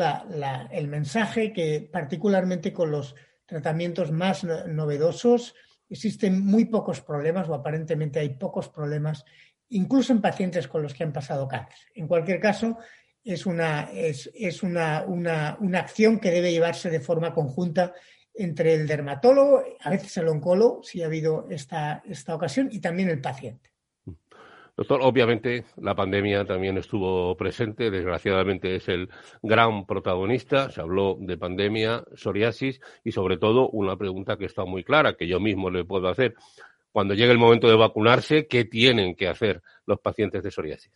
el 0.71 0.87
mensaje 0.87 1.53
que 1.53 1.87
particularmente 1.93 2.73
con 2.73 2.89
los 2.89 3.13
tratamientos 3.45 4.11
más 4.11 4.43
novedosos 4.43 5.55
existen 5.89 6.43
muy 6.43 6.65
pocos 6.65 7.01
problemas 7.01 7.47
o 7.47 7.53
aparentemente 7.53 8.19
hay 8.19 8.29
pocos 8.29 8.69
problemas, 8.69 9.23
incluso 9.69 10.13
en 10.13 10.21
pacientes 10.21 10.67
con 10.67 10.81
los 10.81 10.93
que 10.93 11.03
han 11.03 11.13
pasado 11.13 11.47
cáncer. 11.47 11.77
En 11.93 12.07
cualquier 12.07 12.39
caso, 12.39 12.77
es 13.23 13.45
una, 13.45 13.89
es, 13.91 14.63
una, 14.63 15.03
una, 15.07 15.57
una 15.59 15.79
acción 15.79 16.19
que 16.19 16.31
debe 16.31 16.51
llevarse 16.51 16.89
de 16.89 16.99
forma 16.99 17.33
conjunta 17.33 17.93
entre 18.33 18.73
el 18.73 18.85
dermatólogo, 18.85 19.63
a 19.79 19.89
veces 19.89 20.17
el 20.17 20.27
oncólogo, 20.27 20.83
si 20.83 21.01
ha 21.01 21.05
habido 21.05 21.47
esta, 21.49 22.03
esta 22.05 22.35
ocasión, 22.35 22.69
y 22.71 22.79
también 22.79 23.09
el 23.09 23.21
paciente. 23.21 23.74
Doctor, 24.77 24.99
obviamente 25.03 25.63
la 25.77 25.95
pandemia 25.95 26.43
también 26.43 26.77
estuvo 26.77 27.35
presente, 27.37 27.89
desgraciadamente 27.89 28.75
es 28.75 28.89
el 28.89 29.09
gran 29.41 29.85
protagonista, 29.85 30.69
se 30.69 30.81
habló 30.81 31.17
de 31.17 31.37
pandemia, 31.37 32.03
psoriasis 32.13 32.81
y 33.01 33.13
sobre 33.13 33.37
todo 33.37 33.69
una 33.69 33.95
pregunta 33.95 34.35
que 34.37 34.45
está 34.45 34.65
muy 34.65 34.83
clara, 34.83 35.15
que 35.15 35.27
yo 35.27 35.39
mismo 35.39 35.69
le 35.69 35.85
puedo 35.85 36.09
hacer. 36.09 36.35
Cuando 36.91 37.13
llegue 37.13 37.31
el 37.31 37.37
momento 37.37 37.69
de 37.69 37.75
vacunarse, 37.75 38.47
¿qué 38.47 38.65
tienen 38.65 39.15
que 39.15 39.29
hacer 39.29 39.61
los 39.85 39.99
pacientes 40.01 40.43
de 40.43 40.51
psoriasis? 40.51 40.91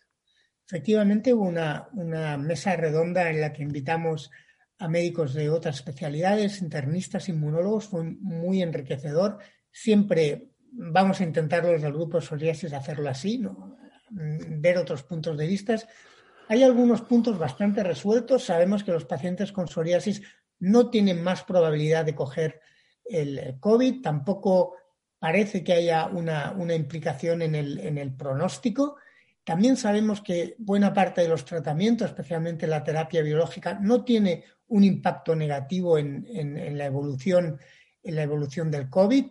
Efectivamente, 0.66 1.32
hubo 1.32 1.48
una, 1.48 1.88
una 1.94 2.36
mesa 2.36 2.76
redonda 2.76 3.30
en 3.30 3.40
la 3.40 3.52
que 3.52 3.62
invitamos 3.62 4.30
a 4.78 4.88
médicos 4.88 5.32
de 5.32 5.48
otras 5.50 5.76
especialidades, 5.76 6.60
internistas, 6.60 7.28
inmunólogos, 7.30 7.88
fue 7.88 8.04
muy 8.04 8.62
enriquecedor. 8.62 9.38
Siempre 9.70 10.50
vamos 10.72 11.20
a 11.20 11.24
intentar 11.24 11.66
desde 11.66 11.86
el 11.86 11.92
grupo 11.92 12.20
psoriasis 12.20 12.72
hacerlo 12.72 13.08
así. 13.08 13.38
Mm, 14.10 14.60
ver 14.60 14.78
otros 14.78 15.02
puntos 15.02 15.36
de 15.36 15.46
vista. 15.46 15.76
Hay 16.48 16.62
algunos 16.62 17.02
puntos 17.02 17.38
bastante 17.38 17.82
resueltos. 17.82 18.44
Sabemos 18.44 18.82
que 18.82 18.92
los 18.92 19.04
pacientes 19.04 19.52
con 19.52 19.68
psoriasis 19.68 20.22
no 20.58 20.90
tienen 20.90 21.22
más 21.22 21.44
probabilidad 21.44 22.04
de 22.04 22.14
coger 22.14 22.60
el 23.04 23.56
COVID, 23.58 24.02
tampoco 24.02 24.76
parece 25.18 25.64
que 25.64 25.72
haya 25.72 26.06
una, 26.06 26.54
implicación 26.74 27.42
en 27.42 27.54
el, 27.54 27.78
en 27.80 27.98
el, 27.98 28.14
pronóstico. 28.14 28.96
También 29.42 29.76
sabemos 29.76 30.20
que 30.20 30.54
buena 30.58 30.92
parte 30.92 31.22
de 31.22 31.28
los 31.28 31.44
tratamientos, 31.44 32.08
especialmente 32.08 32.66
la 32.66 32.84
terapia 32.84 33.22
biológica, 33.22 33.78
no 33.80 34.04
tiene 34.04 34.44
un 34.68 34.84
impacto 34.84 35.34
negativo 35.34 35.98
en, 35.98 36.26
en 36.28 36.78
la, 36.78 36.86
evolución, 36.86 37.58
en 38.02 38.16
la 38.16 38.22
evolución 38.22 38.70
del 38.70 38.88
COVID. 38.88 39.26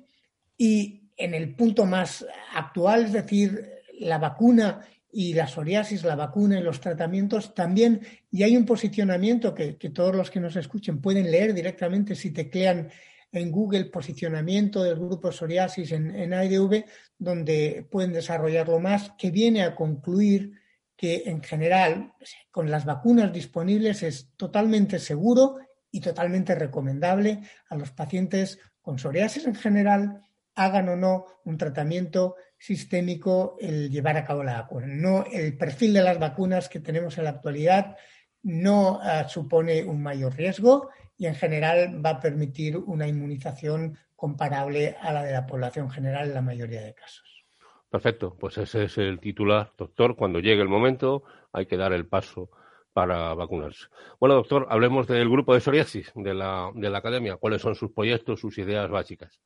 Y 0.58 1.09
en 1.20 1.34
el 1.34 1.54
punto 1.54 1.86
más 1.86 2.26
actual, 2.56 3.06
es 3.06 3.14
decir, 3.14 3.70
la 4.00 4.18
vacuna 4.18 4.80
y 5.12 5.34
la 5.34 5.48
psoriasis, 5.48 6.04
la 6.04 6.16
vacuna 6.16 6.60
y 6.60 6.64
los 6.64 6.80
tratamientos 6.80 7.54
también, 7.54 8.00
y 8.32 8.44
hay 8.44 8.56
un 8.56 8.66
posicionamiento 8.66 9.54
que, 9.54 9.74
todos 9.74 10.16
los 10.16 10.32
que 10.32 10.40
nos 10.40 10.56
escuchen 10.56 11.02
pueden 11.02 11.30
leer 11.30 11.54
directamente 11.54 12.16
si 12.16 12.32
teclean 12.32 12.90
en 13.32 13.52
Google 13.52 13.86
posicionamiento 13.86 14.82
del 14.82 14.96
grupo 14.96 15.32
psoriasis 15.32 15.92
en, 15.92 16.16
en 16.16 16.34
AIDV, 16.34 16.86
donde 17.18 17.86
pueden 17.92 18.14
desarrollarlo 18.14 18.80
más, 18.80 19.12
que 19.18 19.30
viene 19.30 19.64
a 19.64 19.76
concluir 19.76 20.54
que 20.96 21.24
en 21.26 21.44
general, 21.44 22.14
con 22.50 22.72
las 22.72 22.86
vacunas 22.86 23.34
disponibles, 23.34 24.04
es 24.04 24.30
totalmente 24.38 25.00
seguro 25.00 25.58
y 25.92 26.00
totalmente 26.00 26.56
recomendable 26.56 27.42
a 27.70 27.76
los 27.76 27.92
pacientes 27.92 28.60
con 28.82 28.98
psoriasis 28.98 29.46
en 29.46 29.56
general 29.56 30.22
hagan 30.60 30.90
o 30.90 30.96
no 30.98 31.26
un 31.46 31.58
tratamiento 31.58 32.36
sistémico 32.58 33.56
el 33.60 33.90
llevar 33.90 34.18
a 34.18 34.26
cabo 34.26 34.44
la 34.44 34.62
vacuna. 34.62 34.88
No, 34.88 35.24
el 35.32 35.58
perfil 35.58 35.94
de 35.94 36.04
las 36.04 36.20
vacunas 36.20 36.68
que 36.68 36.82
tenemos 36.82 37.18
en 37.18 37.24
la 37.24 37.30
actualidad 37.30 37.96
no 38.44 39.00
ah, 39.02 39.28
supone 39.28 39.84
un 39.84 40.04
mayor 40.04 40.36
riesgo 40.36 40.90
y 41.18 41.28
en 41.28 41.36
general 41.36 42.06
va 42.06 42.12
a 42.12 42.20
permitir 42.20 42.76
una 42.78 43.08
inmunización 43.08 43.98
comparable 44.16 44.98
a 45.02 45.14
la 45.14 45.24
de 45.24 45.32
la 45.32 45.46
población 45.46 45.90
general 45.90 46.28
en 46.28 46.34
la 46.34 46.42
mayoría 46.42 46.82
de 46.82 46.94
casos. 46.94 47.46
Perfecto, 47.90 48.36
pues 48.38 48.58
ese 48.58 48.84
es 48.84 48.98
el 48.98 49.20
titular, 49.20 49.72
doctor. 49.78 50.18
Cuando 50.18 50.40
llegue 50.40 50.62
el 50.62 50.68
momento 50.68 51.24
hay 51.54 51.68
que 51.68 51.78
dar 51.78 51.94
el 51.94 52.06
paso 52.06 52.50
para 52.92 53.34
vacunarse. 53.34 53.86
Bueno, 54.20 54.36
doctor, 54.36 54.68
hablemos 54.70 55.08
del 55.08 55.30
grupo 55.30 55.54
de 55.54 55.62
psoriasis 55.62 56.12
de 56.16 56.34
la, 56.34 56.70
de 56.76 56.90
la 56.90 56.98
academia. 56.98 57.38
¿Cuáles 57.38 57.62
son 57.62 57.76
sus 57.76 57.92
proyectos, 57.92 58.42
sus 58.42 58.58
ideas 58.58 58.90
básicas? 58.90 59.42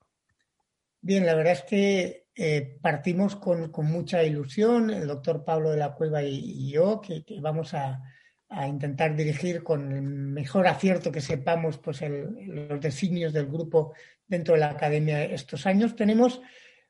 Bien, 1.05 1.25
la 1.25 1.35
verdad 1.35 1.51
es 1.51 1.63
que 1.63 2.27
eh, 2.33 2.77
partimos 2.81 3.35
con, 3.35 3.69
mucha 3.75 4.23
ilusión, 4.23 4.89
el 4.89 5.05
doctor 5.05 5.43
Pablo 5.43 5.69
de 5.69 5.75
la 5.75 5.95
Cueva 5.95 6.23
y, 6.23 6.71
yo, 6.71 7.01
que, 7.01 7.25
vamos 7.41 7.73
a, 7.73 8.01
intentar 8.65 9.13
dirigir 9.13 9.63
con 9.63 9.91
el 9.91 10.01
mejor 10.01 10.65
acierto 10.67 11.11
que 11.11 11.19
sepamos 11.19 11.79
pues 11.79 12.01
los 12.01 12.79
designios 12.79 13.33
del 13.33 13.47
grupo 13.47 13.93
dentro 14.27 14.53
de 14.53 14.61
la 14.61 14.69
academia 14.69 15.25
estos 15.25 15.65
años. 15.65 15.93
Tenemos 15.93 16.39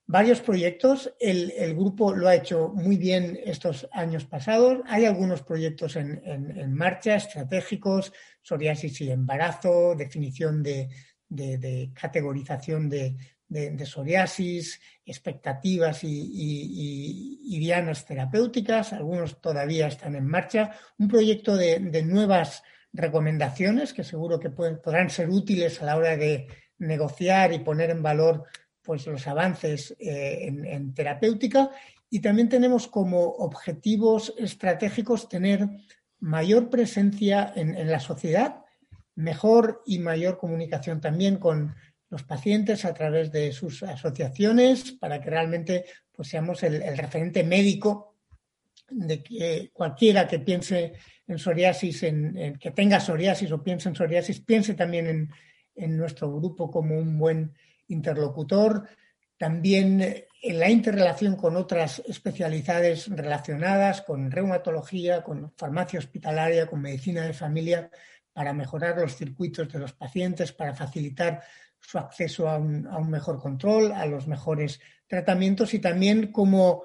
varios 0.06 0.42
proyectos, 0.42 1.12
el, 1.20 1.74
grupo 1.74 2.14
lo 2.14 2.28
ha 2.28 2.36
hecho 2.36 2.70
muy 2.76 2.98
bien 2.98 3.40
estos 3.44 3.90
años 3.94 4.26
pasados, 4.26 4.82
hay 4.86 5.06
algunos 5.06 5.42
proyectos 5.42 5.96
en, 5.96 6.72
marcha, 6.72 7.16
estratégicos, 7.16 8.14
psoriasis 8.44 9.02
y 9.02 9.10
embarazo, 9.10 9.96
definición 9.96 10.62
de 10.62 10.90
categorización 11.96 12.90
de, 12.90 13.16
de, 13.54 13.86
psoriasis, 13.86 14.82
expectativas 15.06 16.04
y, 16.04 17.60
dianas 17.60 18.06
terapéuticas, 18.06 18.94
algunos 18.94 19.40
todavía 19.40 19.88
están 19.88 20.16
en 20.16 20.26
marcha, 20.26 20.72
un 20.98 21.08
proyecto 21.08 21.56
de, 21.56 21.80
nuevas 22.04 22.64
recomendaciones 22.92 23.94
que 23.94 24.04
seguro 24.04 24.40
que 24.40 24.50
podrán 24.50 25.10
ser 25.10 25.30
útiles 25.30 25.82
a 25.82 25.86
la 25.86 25.98
hora 25.98 26.18
de 26.18 26.48
negociar 26.80 27.54
y 27.54 27.60
poner 27.60 27.92
en 27.92 28.04
valor 28.04 28.46
pues, 28.82 29.08
los 29.08 29.28
avances 29.28 29.96
eh, 30.00 30.48
en, 30.48 30.94
terapéutica. 30.94 31.70
Y 32.10 32.20
también 32.20 32.50
tenemos 32.50 32.88
como 32.88 33.24
objetivos 33.24 34.34
estratégicos 34.38 35.30
tener 35.30 35.68
mayor 36.20 36.70
presencia 36.70 37.52
en 37.56 37.90
la 37.90 38.00
sociedad, 38.00 38.64
mejor 39.16 39.82
y 39.86 40.00
mayor 40.00 40.38
comunicación 40.38 41.02
también 41.02 41.38
con 41.38 41.76
los 42.14 42.22
pacientes 42.22 42.86
a 42.86 42.94
través 42.94 43.32
de 43.32 43.52
sus 43.52 43.82
asociaciones 43.82 44.92
para 44.92 45.20
que 45.20 45.32
realmente 45.32 45.86
pues, 46.12 46.28
seamos 46.28 46.62
el, 46.62 46.96
referente 46.96 47.44
médico 47.44 48.18
de 48.88 49.24
que 49.24 49.72
cualquiera 49.74 50.28
que 50.28 50.38
piense 50.38 50.94
en 51.26 51.40
psoriasis, 51.40 52.04
en, 52.04 52.60
que 52.60 52.70
tenga 52.70 53.00
psoriasis 53.00 53.52
o 53.52 53.64
piense 53.64 53.90
en 53.90 53.96
psoriasis, 53.96 54.42
piense 54.42 54.76
también 54.76 55.28
en, 55.76 55.98
nuestro 55.98 56.32
grupo 56.32 56.70
como 56.70 56.96
un 56.96 57.18
buen 57.18 57.52
interlocutor. 57.88 58.88
También 59.36 60.00
en 60.44 60.60
la 60.60 60.70
interrelación 60.70 61.36
con 61.36 61.58
otras 61.58 62.04
especialidades 62.08 63.08
relacionadas, 63.08 64.04
con 64.04 64.30
reumatología, 64.30 65.24
con 65.24 65.52
farmacia 65.58 65.98
hospitalaria, 65.98 66.68
con 66.68 66.80
medicina 66.80 67.24
de 67.24 67.34
familia, 67.34 67.90
para 68.34 68.54
mejorar 68.54 69.00
los 69.00 69.16
circuitos 69.16 69.68
de 69.74 69.80
los 69.80 69.94
pacientes, 69.94 70.52
para 70.52 70.76
facilitar 70.76 71.42
su 71.86 71.98
acceso 71.98 72.50
a 72.50 72.58
un, 72.58 73.10
mejor 73.10 73.40
control, 73.40 73.92
a 73.92 74.06
los 74.06 74.28
mejores 74.28 74.80
tratamientos 75.08 75.74
y 75.74 75.80
también 75.80 76.32
como 76.32 76.84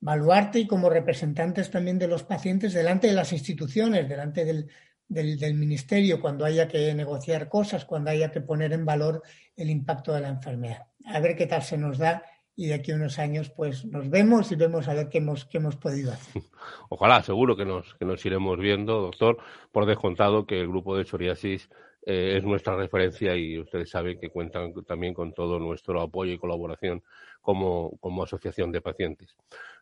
baluarte 0.00 0.60
y 0.60 0.66
como 0.66 0.88
representantes 0.88 1.70
también 1.70 1.98
de 1.98 2.08
los 2.08 2.22
pacientes 2.22 2.72
delante 2.72 3.08
de 3.08 3.14
las 3.14 3.32
instituciones, 3.32 4.08
delante 4.08 4.44
del, 4.44 4.68
del, 5.08 5.54
ministerio, 5.54 6.20
cuando 6.20 6.44
haya 6.44 6.68
que 6.68 6.94
negociar 6.94 7.48
cosas, 7.48 7.84
cuando 7.84 8.10
haya 8.10 8.30
que 8.30 8.40
poner 8.40 8.72
en 8.72 8.84
valor 8.84 9.22
el 9.56 9.70
impacto 9.70 10.12
de 10.12 10.20
la 10.20 10.28
enfermedad. 10.28 10.86
A 11.06 11.20
ver 11.20 11.36
qué 11.36 11.46
tal 11.46 11.62
se 11.62 11.76
nos 11.76 11.98
da 11.98 12.22
y 12.54 12.66
de 12.66 12.74
aquí 12.74 12.92
a 12.92 12.96
unos 12.96 13.18
años 13.18 13.50
pues 13.50 13.84
nos 13.84 14.08
vemos 14.08 14.50
y 14.50 14.56
vemos 14.56 14.88
a 14.88 14.94
ver 14.94 15.08
qué 15.08 15.18
hemos, 15.18 15.44
qué 15.44 15.58
hemos 15.58 15.76
podido 15.76 16.12
hacer. 16.12 16.42
Ojalá, 16.88 17.22
seguro 17.22 17.56
que 17.56 17.66
nos, 17.66 17.94
que 17.94 18.04
nos 18.04 18.24
iremos 18.24 18.58
viendo, 18.58 19.02
doctor, 19.02 19.38
por 19.72 19.86
descontado 19.86 20.46
que 20.46 20.60
el 20.60 20.68
grupo 20.68 20.96
de 20.96 21.04
psoriasis 21.04 21.68
eh, 22.08 22.36
es 22.36 22.44
nuestra 22.44 22.76
referencia 22.76 23.34
y 23.34 23.58
ustedes 23.58 23.90
saben 23.90 24.20
que 24.20 24.30
cuentan 24.30 24.72
también 24.84 25.12
con 25.12 25.34
todo 25.34 25.58
nuestro 25.58 26.00
apoyo 26.00 26.32
y 26.32 26.38
colaboración 26.38 27.02
como, 27.40 27.98
asociación 28.22 28.70
de 28.70 28.80
pacientes. 28.80 29.36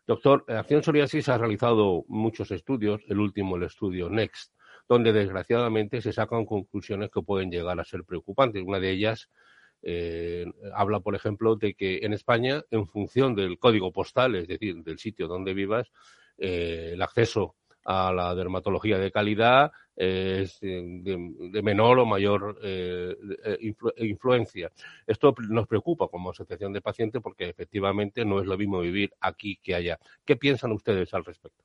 Doctor, 0.07 0.43
Acción 0.47 0.81
Psoriasis 0.81 1.29
ha 1.29 1.37
realizado 1.37 2.03
muchos 2.07 2.49
estudios, 2.49 3.01
el 3.09 3.19
último 3.19 3.57
el 3.57 3.63
estudio 3.63 4.09
NEXT, 4.09 4.53
donde 4.89 5.13
desgraciadamente 5.13 6.01
se 6.01 6.13
sacan 6.13 6.45
conclusiones 6.45 7.11
que 7.11 7.21
pueden 7.21 7.51
llegar 7.51 7.79
a 7.79 7.85
ser 7.85 8.03
preocupantes. 8.03 8.63
Una 8.65 8.79
de 8.79 8.89
ellas 8.89 9.29
eh, 9.83 10.45
habla, 10.73 11.01
por 11.01 11.13
ejemplo, 11.13 11.55
de 11.55 11.75
que 11.75 11.99
en 12.01 12.13
España, 12.13 12.63
en 12.71 12.87
función 12.87 13.35
del 13.35 13.59
código 13.59 13.91
postal, 13.91 14.33
es 14.33 14.47
decir, 14.47 14.83
del 14.83 14.97
sitio 14.97 15.27
donde 15.27 15.53
vivas, 15.53 15.91
eh, 16.39 16.91
el 16.93 17.01
acceso 17.03 17.55
a 17.83 18.11
la 18.11 18.33
dermatología 18.33 18.97
de 18.97 19.11
calidad 19.11 19.71
es 19.95 20.59
de, 20.59 21.61
menor 21.63 21.99
o 21.99 22.05
mayor 22.05 22.59
eh, 22.63 23.15
eh, 23.45 23.73
influencia. 23.97 24.71
Esto 25.07 25.33
nos 25.49 25.67
preocupa 25.67 26.07
como 26.07 26.31
asociación 26.31 26.73
de 26.73 26.81
pacientes 26.81 27.21
porque 27.21 27.49
efectivamente 27.49 28.25
no 28.25 28.41
es 28.41 28.45
lo 28.45 28.57
mismo 28.57 28.79
vivir 28.79 29.13
aquí 29.21 29.59
que 29.61 29.75
allá. 29.75 29.99
¿Qué 30.25 30.35
piensan 30.35 30.71
ustedes 30.71 31.13
al 31.13 31.23
respecto? 31.23 31.63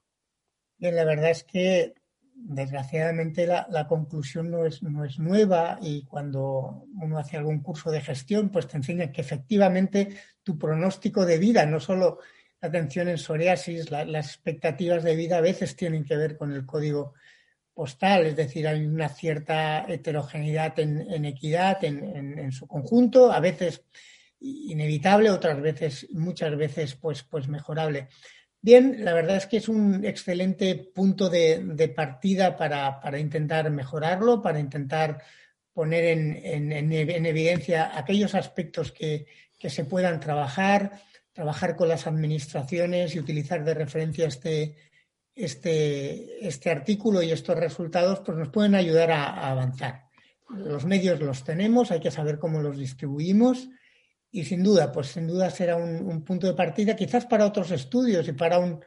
Bien, 0.78 0.94
la 0.94 1.04
verdad 1.04 1.30
es 1.30 1.44
que 1.44 1.94
desgraciadamente 2.42 3.46
la, 3.46 3.86
conclusión 3.86 4.50
no 4.50 4.64
es, 4.64 4.82
no 4.82 5.04
es 5.04 5.18
nueva 5.18 5.78
y 5.82 6.04
cuando 6.04 6.86
uno 7.00 7.18
hace 7.18 7.36
algún 7.36 7.60
curso 7.60 7.90
de 7.90 8.00
gestión, 8.00 8.48
pues 8.48 8.66
te 8.66 8.76
enseña 8.76 9.12
que 9.12 9.20
efectivamente 9.20 10.16
tu 10.42 10.58
pronóstico 10.58 11.26
de 11.26 11.38
vida, 11.38 11.66
no 11.66 11.80
solo 11.80 12.18
la 12.62 12.68
atención 12.68 13.08
en 13.08 13.18
psoriasis, 13.18 13.90
las 13.90 14.26
expectativas 14.26 15.02
de 15.02 15.16
vida 15.16 15.38
a 15.38 15.42
veces 15.42 15.76
tienen 15.76 16.04
que 16.04 16.16
ver 16.16 16.36
con 16.36 16.52
el 16.52 16.64
código 16.64 17.14
postal, 17.80 18.26
es 18.26 18.36
decir, 18.36 18.68
hay 18.68 18.84
una 18.84 19.08
cierta 19.08 19.86
heterogeneidad 19.88 20.78
en, 20.80 21.24
equidad 21.24 21.82
en, 21.82 22.52
su 22.52 22.66
conjunto, 22.66 23.32
a 23.32 23.40
veces 23.40 23.84
inevitable, 24.38 25.30
otras 25.30 25.62
veces, 25.62 26.06
muchas 26.10 26.54
veces, 26.58 26.94
pues, 26.96 27.22
pues 27.22 27.48
mejorable. 27.48 28.08
Bien, 28.60 29.02
la 29.02 29.14
verdad 29.14 29.38
es 29.38 29.46
que 29.46 29.56
es 29.56 29.66
un 29.70 30.04
excelente 30.04 30.74
punto 30.94 31.30
de, 31.30 31.90
partida 31.96 32.54
para, 32.54 33.18
intentar 33.18 33.70
mejorarlo, 33.70 34.42
para 34.42 34.60
intentar 34.60 35.22
poner 35.72 36.04
en, 36.04 36.92
evidencia 36.92 37.96
aquellos 37.98 38.34
aspectos 38.34 38.92
que, 38.92 39.24
se 39.58 39.84
puedan 39.86 40.20
trabajar, 40.20 41.00
trabajar 41.32 41.76
con 41.76 41.88
las 41.88 42.06
administraciones 42.06 43.14
y 43.14 43.20
utilizar 43.20 43.64
de 43.64 43.72
referencia 43.72 44.26
este, 44.26 44.76
este, 45.34 46.46
este 46.46 46.70
artículo 46.70 47.22
y 47.22 47.30
estos 47.30 47.56
resultados, 47.56 48.20
pues 48.20 48.36
nos 48.36 48.48
pueden 48.48 48.74
ayudar 48.74 49.10
a 49.10 49.50
avanzar. 49.50 50.04
Los 50.50 50.84
medios 50.84 51.20
los 51.20 51.44
tenemos, 51.44 51.90
hay 51.90 52.00
que 52.00 52.10
saber 52.10 52.38
cómo 52.38 52.60
los 52.60 52.76
distribuimos 52.76 53.68
y 54.32 54.44
sin 54.44 54.62
duda, 54.62 54.92
pues 54.92 55.08
sin 55.08 55.26
duda 55.26 55.50
será 55.50 55.76
un, 55.76 56.24
punto 56.24 56.46
de 56.46 56.54
partida, 56.54 56.96
quizás 56.96 57.26
para 57.26 57.46
otros 57.46 57.70
estudios 57.70 58.28
y 58.28 58.32
para 58.32 58.58
un, 58.58 58.80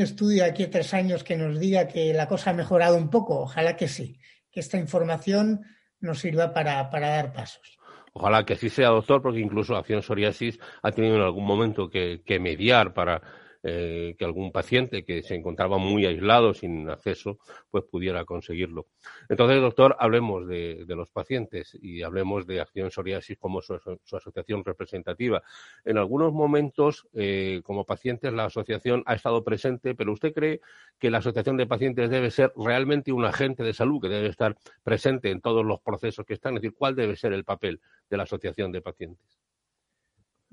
estudio 0.00 0.44
aquí 0.44 0.64
a 0.64 0.70
tres 0.70 0.94
años 0.94 1.24
que 1.24 1.36
nos 1.36 1.58
diga 1.58 1.88
que 1.88 2.12
la 2.14 2.28
cosa 2.28 2.50
ha 2.50 2.54
mejorado 2.54 2.96
un 2.96 3.10
poco. 3.10 3.40
Ojalá 3.40 3.76
que 3.76 3.88
sí, 3.88 4.18
que 4.50 4.60
esta 4.60 4.78
información 4.78 5.62
nos 6.00 6.20
sirva 6.20 6.52
para, 6.52 6.88
dar 6.90 7.32
pasos. 7.32 7.78
Ojalá 8.12 8.44
que 8.44 8.54
así 8.54 8.68
sea, 8.68 8.88
doctor, 8.88 9.22
porque 9.22 9.40
incluso 9.40 9.76
Acción 9.76 10.02
Psoriasis 10.02 10.58
ha 10.82 10.92
tenido 10.92 11.16
en 11.16 11.22
algún 11.22 11.46
momento 11.46 11.88
que 11.90 12.38
mediar 12.40 12.92
para 12.92 13.22
eh, 13.64 14.16
que 14.18 14.24
algún 14.24 14.50
paciente 14.50 15.04
que 15.04 15.22
se 15.22 15.36
encontraba 15.36 15.78
muy 15.78 16.04
aislado, 16.04 16.52
sin 16.52 16.90
acceso, 16.90 17.38
pues 17.70 17.84
pudiera 17.84 18.24
conseguirlo. 18.24 18.88
Entonces, 19.28 19.60
doctor, 19.60 19.94
hablemos 20.00 20.48
de, 20.48 20.84
los 20.88 21.10
pacientes 21.10 21.78
y 21.80 22.02
hablemos 22.02 22.44
de 22.46 22.60
Acción 22.60 22.90
Psoriasis 22.90 23.38
como 23.38 23.62
su, 23.62 23.74
asociación 24.12 24.64
representativa. 24.64 25.42
En 25.84 25.96
algunos 25.96 26.32
momentos, 26.32 27.06
eh, 27.14 27.60
como 27.62 27.84
pacientes, 27.84 28.32
la 28.32 28.46
asociación 28.46 29.04
ha 29.06 29.14
estado 29.14 29.44
presente, 29.44 29.94
pero 29.94 30.12
¿usted 30.12 30.32
cree 30.32 30.60
que 30.98 31.10
la 31.10 31.18
asociación 31.18 31.56
de 31.56 31.66
pacientes 31.66 32.10
debe 32.10 32.32
ser 32.32 32.52
realmente 32.56 33.12
un 33.12 33.24
agente 33.24 33.62
de 33.62 33.74
salud 33.74 34.00
que 34.00 34.08
debe 34.08 34.28
estar 34.28 34.56
presente 34.82 35.30
en 35.30 35.40
todos 35.40 35.64
los 35.64 35.80
procesos 35.80 36.26
que 36.26 36.34
están? 36.34 36.56
Es 36.56 36.62
decir, 36.62 36.76
¿cuál 36.76 36.96
debe 36.96 37.14
ser 37.14 37.32
el 37.32 37.44
papel 37.44 37.80
de 38.10 38.16
la 38.16 38.24
asociación 38.24 38.72
de 38.72 38.82
pacientes? 38.82 39.42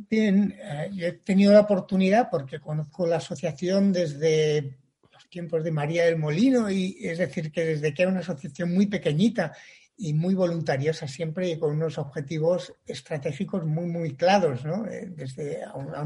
Bien, 0.08 0.56
eh, 0.58 0.90
yo 0.94 1.08
he 1.08 1.12
tenido 1.12 1.52
la 1.52 1.60
oportunidad, 1.60 2.30
porque 2.30 2.62
conozco 2.62 3.06
la 3.06 3.18
asociación 3.18 3.92
desde 3.92 4.78
los 5.12 5.28
tiempos 5.30 5.62
de 5.62 5.72
María 5.72 6.06
del 6.06 6.18
Molino, 6.18 6.72
y 6.72 6.96
es 7.02 7.18
decir, 7.18 7.52
que 7.52 7.66
desde 7.66 7.94
que 7.94 8.04
era 8.04 8.12
una 8.12 8.22
asociación 8.22 8.74
muy 8.74 8.88
pequeñita 8.88 9.52
y 9.98 10.14
muy 10.14 10.36
voluntariosa 10.36 11.06
siempre 11.06 11.50
y 11.50 11.60
con 11.60 11.72
unos 11.72 11.98
objetivos 11.98 12.74
estratégicos 12.86 13.66
muy, 13.66 13.88
muy 13.88 14.16
claros, 14.16 14.64
¿no? 14.64 14.88
Eh, 14.88 15.08
desde, 15.10 15.64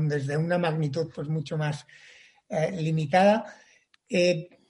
desde 0.07 0.37
una 0.37 0.57
magnitud 0.57 1.11
pues 1.13 1.27
mucho 1.27 1.55
más 1.55 1.85
eh, 2.49 2.71
limitada. 2.71 3.45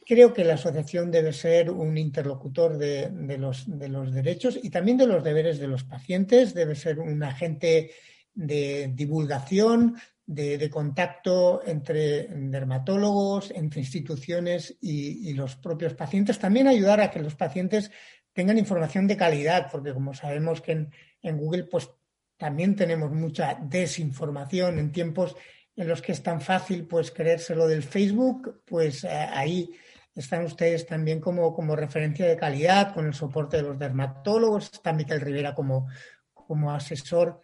creo 0.05 0.33
que 0.33 0.43
la 0.43 0.55
asociación 0.55 1.11
debe 1.11 1.31
ser 1.31 1.71
un 1.71 1.97
interlocutor 1.97 2.77
de, 2.77 3.37
los, 3.37 3.63
de 3.79 3.87
los 3.87 4.11
derechos 4.11 4.59
y 4.61 4.69
también 4.69 4.97
de 4.97 5.07
los 5.07 5.23
deberes 5.23 5.59
de 5.59 5.69
los 5.69 5.85
pacientes, 5.85 6.53
debe 6.53 6.75
ser 6.75 6.99
un 6.99 7.23
agente 7.23 7.91
de 8.33 8.91
divulgación, 8.93 9.95
de, 10.25 10.69
contacto 10.69 11.61
entre 11.65 12.27
dermatólogos, 12.27 13.51
entre 13.51 13.81
instituciones 13.81 14.75
y, 14.81 15.33
los 15.33 15.55
propios 15.55 15.93
pacientes. 15.93 16.39
También 16.39 16.67
ayudar 16.67 17.01
a 17.01 17.11
que 17.11 17.21
los 17.21 17.35
pacientes 17.35 17.91
tengan 18.31 18.57
información 18.57 19.07
de 19.07 19.17
calidad, 19.17 19.69
porque 19.71 19.93
como 19.93 20.13
sabemos 20.13 20.61
que 20.61 20.87
en, 21.21 21.37
Google 21.37 21.65
pues 21.65 21.89
también 22.37 22.75
tenemos 22.75 23.11
mucha 23.11 23.59
desinformación 23.61 24.79
en 24.79 24.91
tiempos 24.91 25.35
en 25.75 25.87
los 25.87 26.01
que 26.01 26.11
es 26.11 26.21
tan 26.21 26.41
fácil 26.41 26.85
pues 26.85 27.11
creérselo 27.11 27.67
del 27.67 27.83
Facebook, 27.83 28.61
pues 28.65 29.05
ahí 29.05 29.71
están 30.15 30.45
ustedes 30.45 30.85
también 30.85 31.19
como, 31.19 31.53
como 31.53 31.75
referencia 31.75 32.27
de 32.27 32.37
calidad, 32.37 32.93
con 32.93 33.07
el 33.07 33.13
soporte 33.13 33.57
de 33.57 33.63
los 33.63 33.79
dermatólogos, 33.79 34.71
está 34.71 34.93
Miquel 34.93 35.21
Rivera 35.21 35.55
como, 35.55 35.87
como 36.33 36.71
asesor 36.71 37.41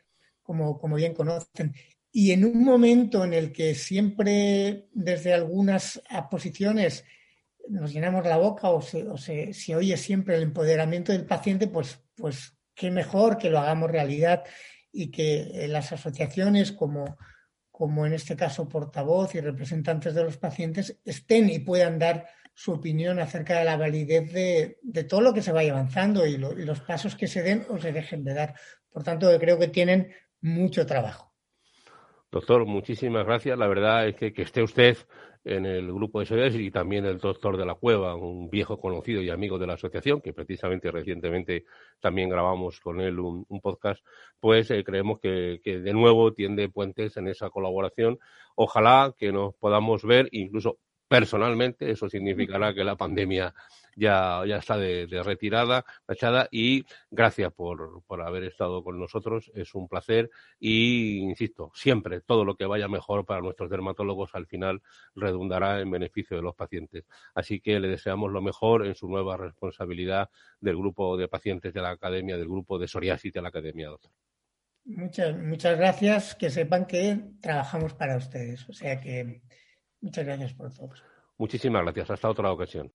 como, 0.55 0.95
bien 0.95 1.13
conocen. 1.13 1.75
Y 2.11 2.31
en 2.31 2.43
un 2.43 2.63
momento 2.63 3.23
en 3.23 3.33
el 3.33 3.51
que 3.51 3.75
siempre 3.75 4.87
desde 4.93 5.33
algunas 5.33 6.01
posiciones 6.31 7.05
nos 7.69 7.93
llenamos 7.93 8.25
la 8.25 8.37
boca 8.37 8.69
o 8.69 8.81
se, 8.81 9.75
oye 9.75 9.95
siempre 9.95 10.35
el 10.35 10.43
empoderamiento 10.43 11.11
del 11.11 11.25
paciente, 11.25 11.67
pues, 11.67 12.01
pues 12.15 12.57
qué 12.73 12.89
mejor 12.89 13.37
que 13.37 13.51
lo 13.51 13.59
hagamos 13.59 13.91
realidad 13.91 14.43
y 14.91 15.11
que 15.11 15.67
las 15.69 15.91
asociaciones 15.91 16.71
como, 16.71 17.17
como 17.69 18.07
en 18.07 18.13
este 18.13 18.35
caso 18.35 18.67
portavoz 18.67 19.35
y 19.35 19.41
representantes 19.41 20.15
de 20.15 20.23
los 20.23 20.37
pacientes 20.37 20.99
estén 21.05 21.47
y 21.49 21.59
puedan 21.59 21.99
dar 21.99 22.27
su 22.55 22.71
opinión 22.71 23.19
acerca 23.19 23.59
de 23.59 23.65
la 23.65 23.77
validez 23.77 24.33
de, 24.33 25.03
todo 25.03 25.21
lo 25.21 25.31
que 25.31 25.43
se 25.43 25.51
vaya 25.51 25.73
avanzando 25.73 26.25
y, 26.25 26.33
y, 26.33 26.37
los 26.37 26.81
pasos 26.81 27.15
que 27.15 27.27
se 27.27 27.43
den 27.43 27.67
o 27.69 27.77
se 27.77 27.91
dejen 27.91 28.23
de 28.23 28.33
dar. 28.33 28.55
Por 28.91 29.03
tanto, 29.03 29.37
creo 29.39 29.59
que 29.59 29.67
tienen 29.67 30.11
mucho 30.41 30.85
trabajo. 30.85 31.33
Doctor, 32.31 32.65
muchísimas 32.65 33.25
gracias. 33.25 33.57
La 33.57 33.67
verdad 33.67 34.07
es 34.07 34.15
que, 34.15 34.31
que 34.31 34.43
esté 34.43 34.61
usted 34.61 34.97
en 35.43 35.65
el 35.65 35.91
grupo 35.91 36.19
de 36.19 36.25
seguridad 36.25 36.51
y 36.51 36.69
también 36.69 37.05
el 37.05 37.17
doctor 37.17 37.57
de 37.57 37.65
la 37.65 37.75
Cueva, 37.75 38.15
un 38.15 38.49
viejo 38.49 38.79
conocido 38.79 39.21
y 39.21 39.29
amigo 39.29 39.57
de 39.57 39.67
la 39.67 39.73
asociación, 39.73 40.21
que 40.21 40.33
precisamente 40.33 40.91
recientemente 40.91 41.65
también 41.99 42.29
grabamos 42.29 42.79
con 42.79 43.01
él 43.01 43.19
un, 43.19 43.45
podcast, 43.61 44.05
pues 44.39 44.69
eh, 44.71 44.83
creemos 44.83 45.19
que, 45.19 45.59
que, 45.63 45.79
de 45.79 45.93
nuevo 45.93 46.33
tiende 46.33 46.69
puentes 46.69 47.17
en 47.17 47.27
esa 47.27 47.49
colaboración. 47.49 48.19
Ojalá 48.55 49.15
que 49.17 49.31
nos 49.31 49.55
podamos 49.55 50.03
ver, 50.03 50.27
incluso 50.31 50.77
personalmente, 51.09 51.91
eso 51.91 52.07
significará 52.07 52.73
que 52.73 52.83
la 52.83 52.95
pandemia 52.95 53.53
ya, 53.95 54.43
ya 54.47 54.57
está 54.57 54.77
de, 54.77 55.07
retirada, 55.23 55.83
fachada, 56.05 56.47
y 56.51 56.85
gracias 57.11 57.51
por, 57.51 58.03
por, 58.05 58.21
haber 58.21 58.43
estado 58.43 58.83
con 58.83 58.99
nosotros, 58.99 59.51
es 59.55 59.73
un 59.75 59.89
placer 59.89 60.29
y, 60.59 61.17
insisto, 61.17 61.71
siempre 61.73 62.21
todo 62.21 62.45
lo 62.45 62.55
que 62.55 62.65
vaya 62.65 62.87
mejor 62.87 63.25
para 63.25 63.41
nuestros 63.41 63.69
dermatólogos 63.69 64.35
al 64.35 64.45
final 64.45 64.81
redundará 65.15 65.81
en 65.81 65.91
beneficio 65.91 66.37
de 66.37 66.43
los 66.43 66.55
pacientes. 66.55 67.05
Así 67.33 67.59
que 67.59 67.79
le 67.79 67.87
deseamos 67.87 68.31
lo 68.31 68.41
mejor 68.41 68.85
en 68.85 68.95
su 68.95 69.09
nueva 69.09 69.35
responsabilidad 69.35 70.29
del 70.61 70.77
grupo 70.77 71.17
de 71.17 71.27
pacientes 71.27 71.73
de 71.73 71.81
la 71.81 71.89
Academia, 71.89 72.37
del 72.37 72.47
grupo 72.47 72.77
de 72.77 72.87
psoriasis 72.87 73.33
de 73.33 73.41
la 73.41 73.49
Academia, 73.49 73.89
doctor. 73.89 74.11
Muchas, 74.85 75.37
muchas 75.37 75.77
gracias. 75.77 76.35
Que 76.35 76.49
sepan 76.49 76.85
que 76.85 77.19
trabajamos 77.41 77.93
para 77.93 78.17
ustedes. 78.17 78.67
O 78.69 78.73
sea 78.73 78.99
que 78.99 79.41
muchas 80.01 80.25
gracias 80.25 80.53
por 80.53 80.71
todo. 80.73 80.89
Muchísimas 81.37 81.83
gracias. 81.83 82.11
Hasta 82.11 82.29
otra 82.29 82.51
ocasión. 82.51 82.91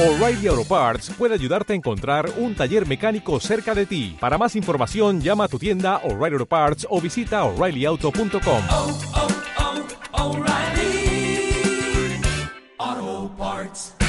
O'Reilly 0.00 0.46
Auto 0.46 0.64
Parts 0.64 1.10
puede 1.10 1.34
ayudarte 1.34 1.74
a 1.74 1.76
encontrar 1.76 2.30
un 2.38 2.54
taller 2.54 2.86
mecánico 2.86 3.38
cerca 3.38 3.74
de 3.74 3.84
ti. 3.84 4.16
Para 4.18 4.38
más 4.38 4.56
información, 4.56 5.20
llama 5.20 5.44
a 5.44 5.48
tu 5.48 5.58
tienda 5.58 5.98
O'Reilly 5.98 6.36
Auto 6.36 6.46
Parts 6.46 6.86
o 6.88 7.02
visita 7.02 7.44
oreillyauto.com. 7.44 9.39
parts. 13.40 13.99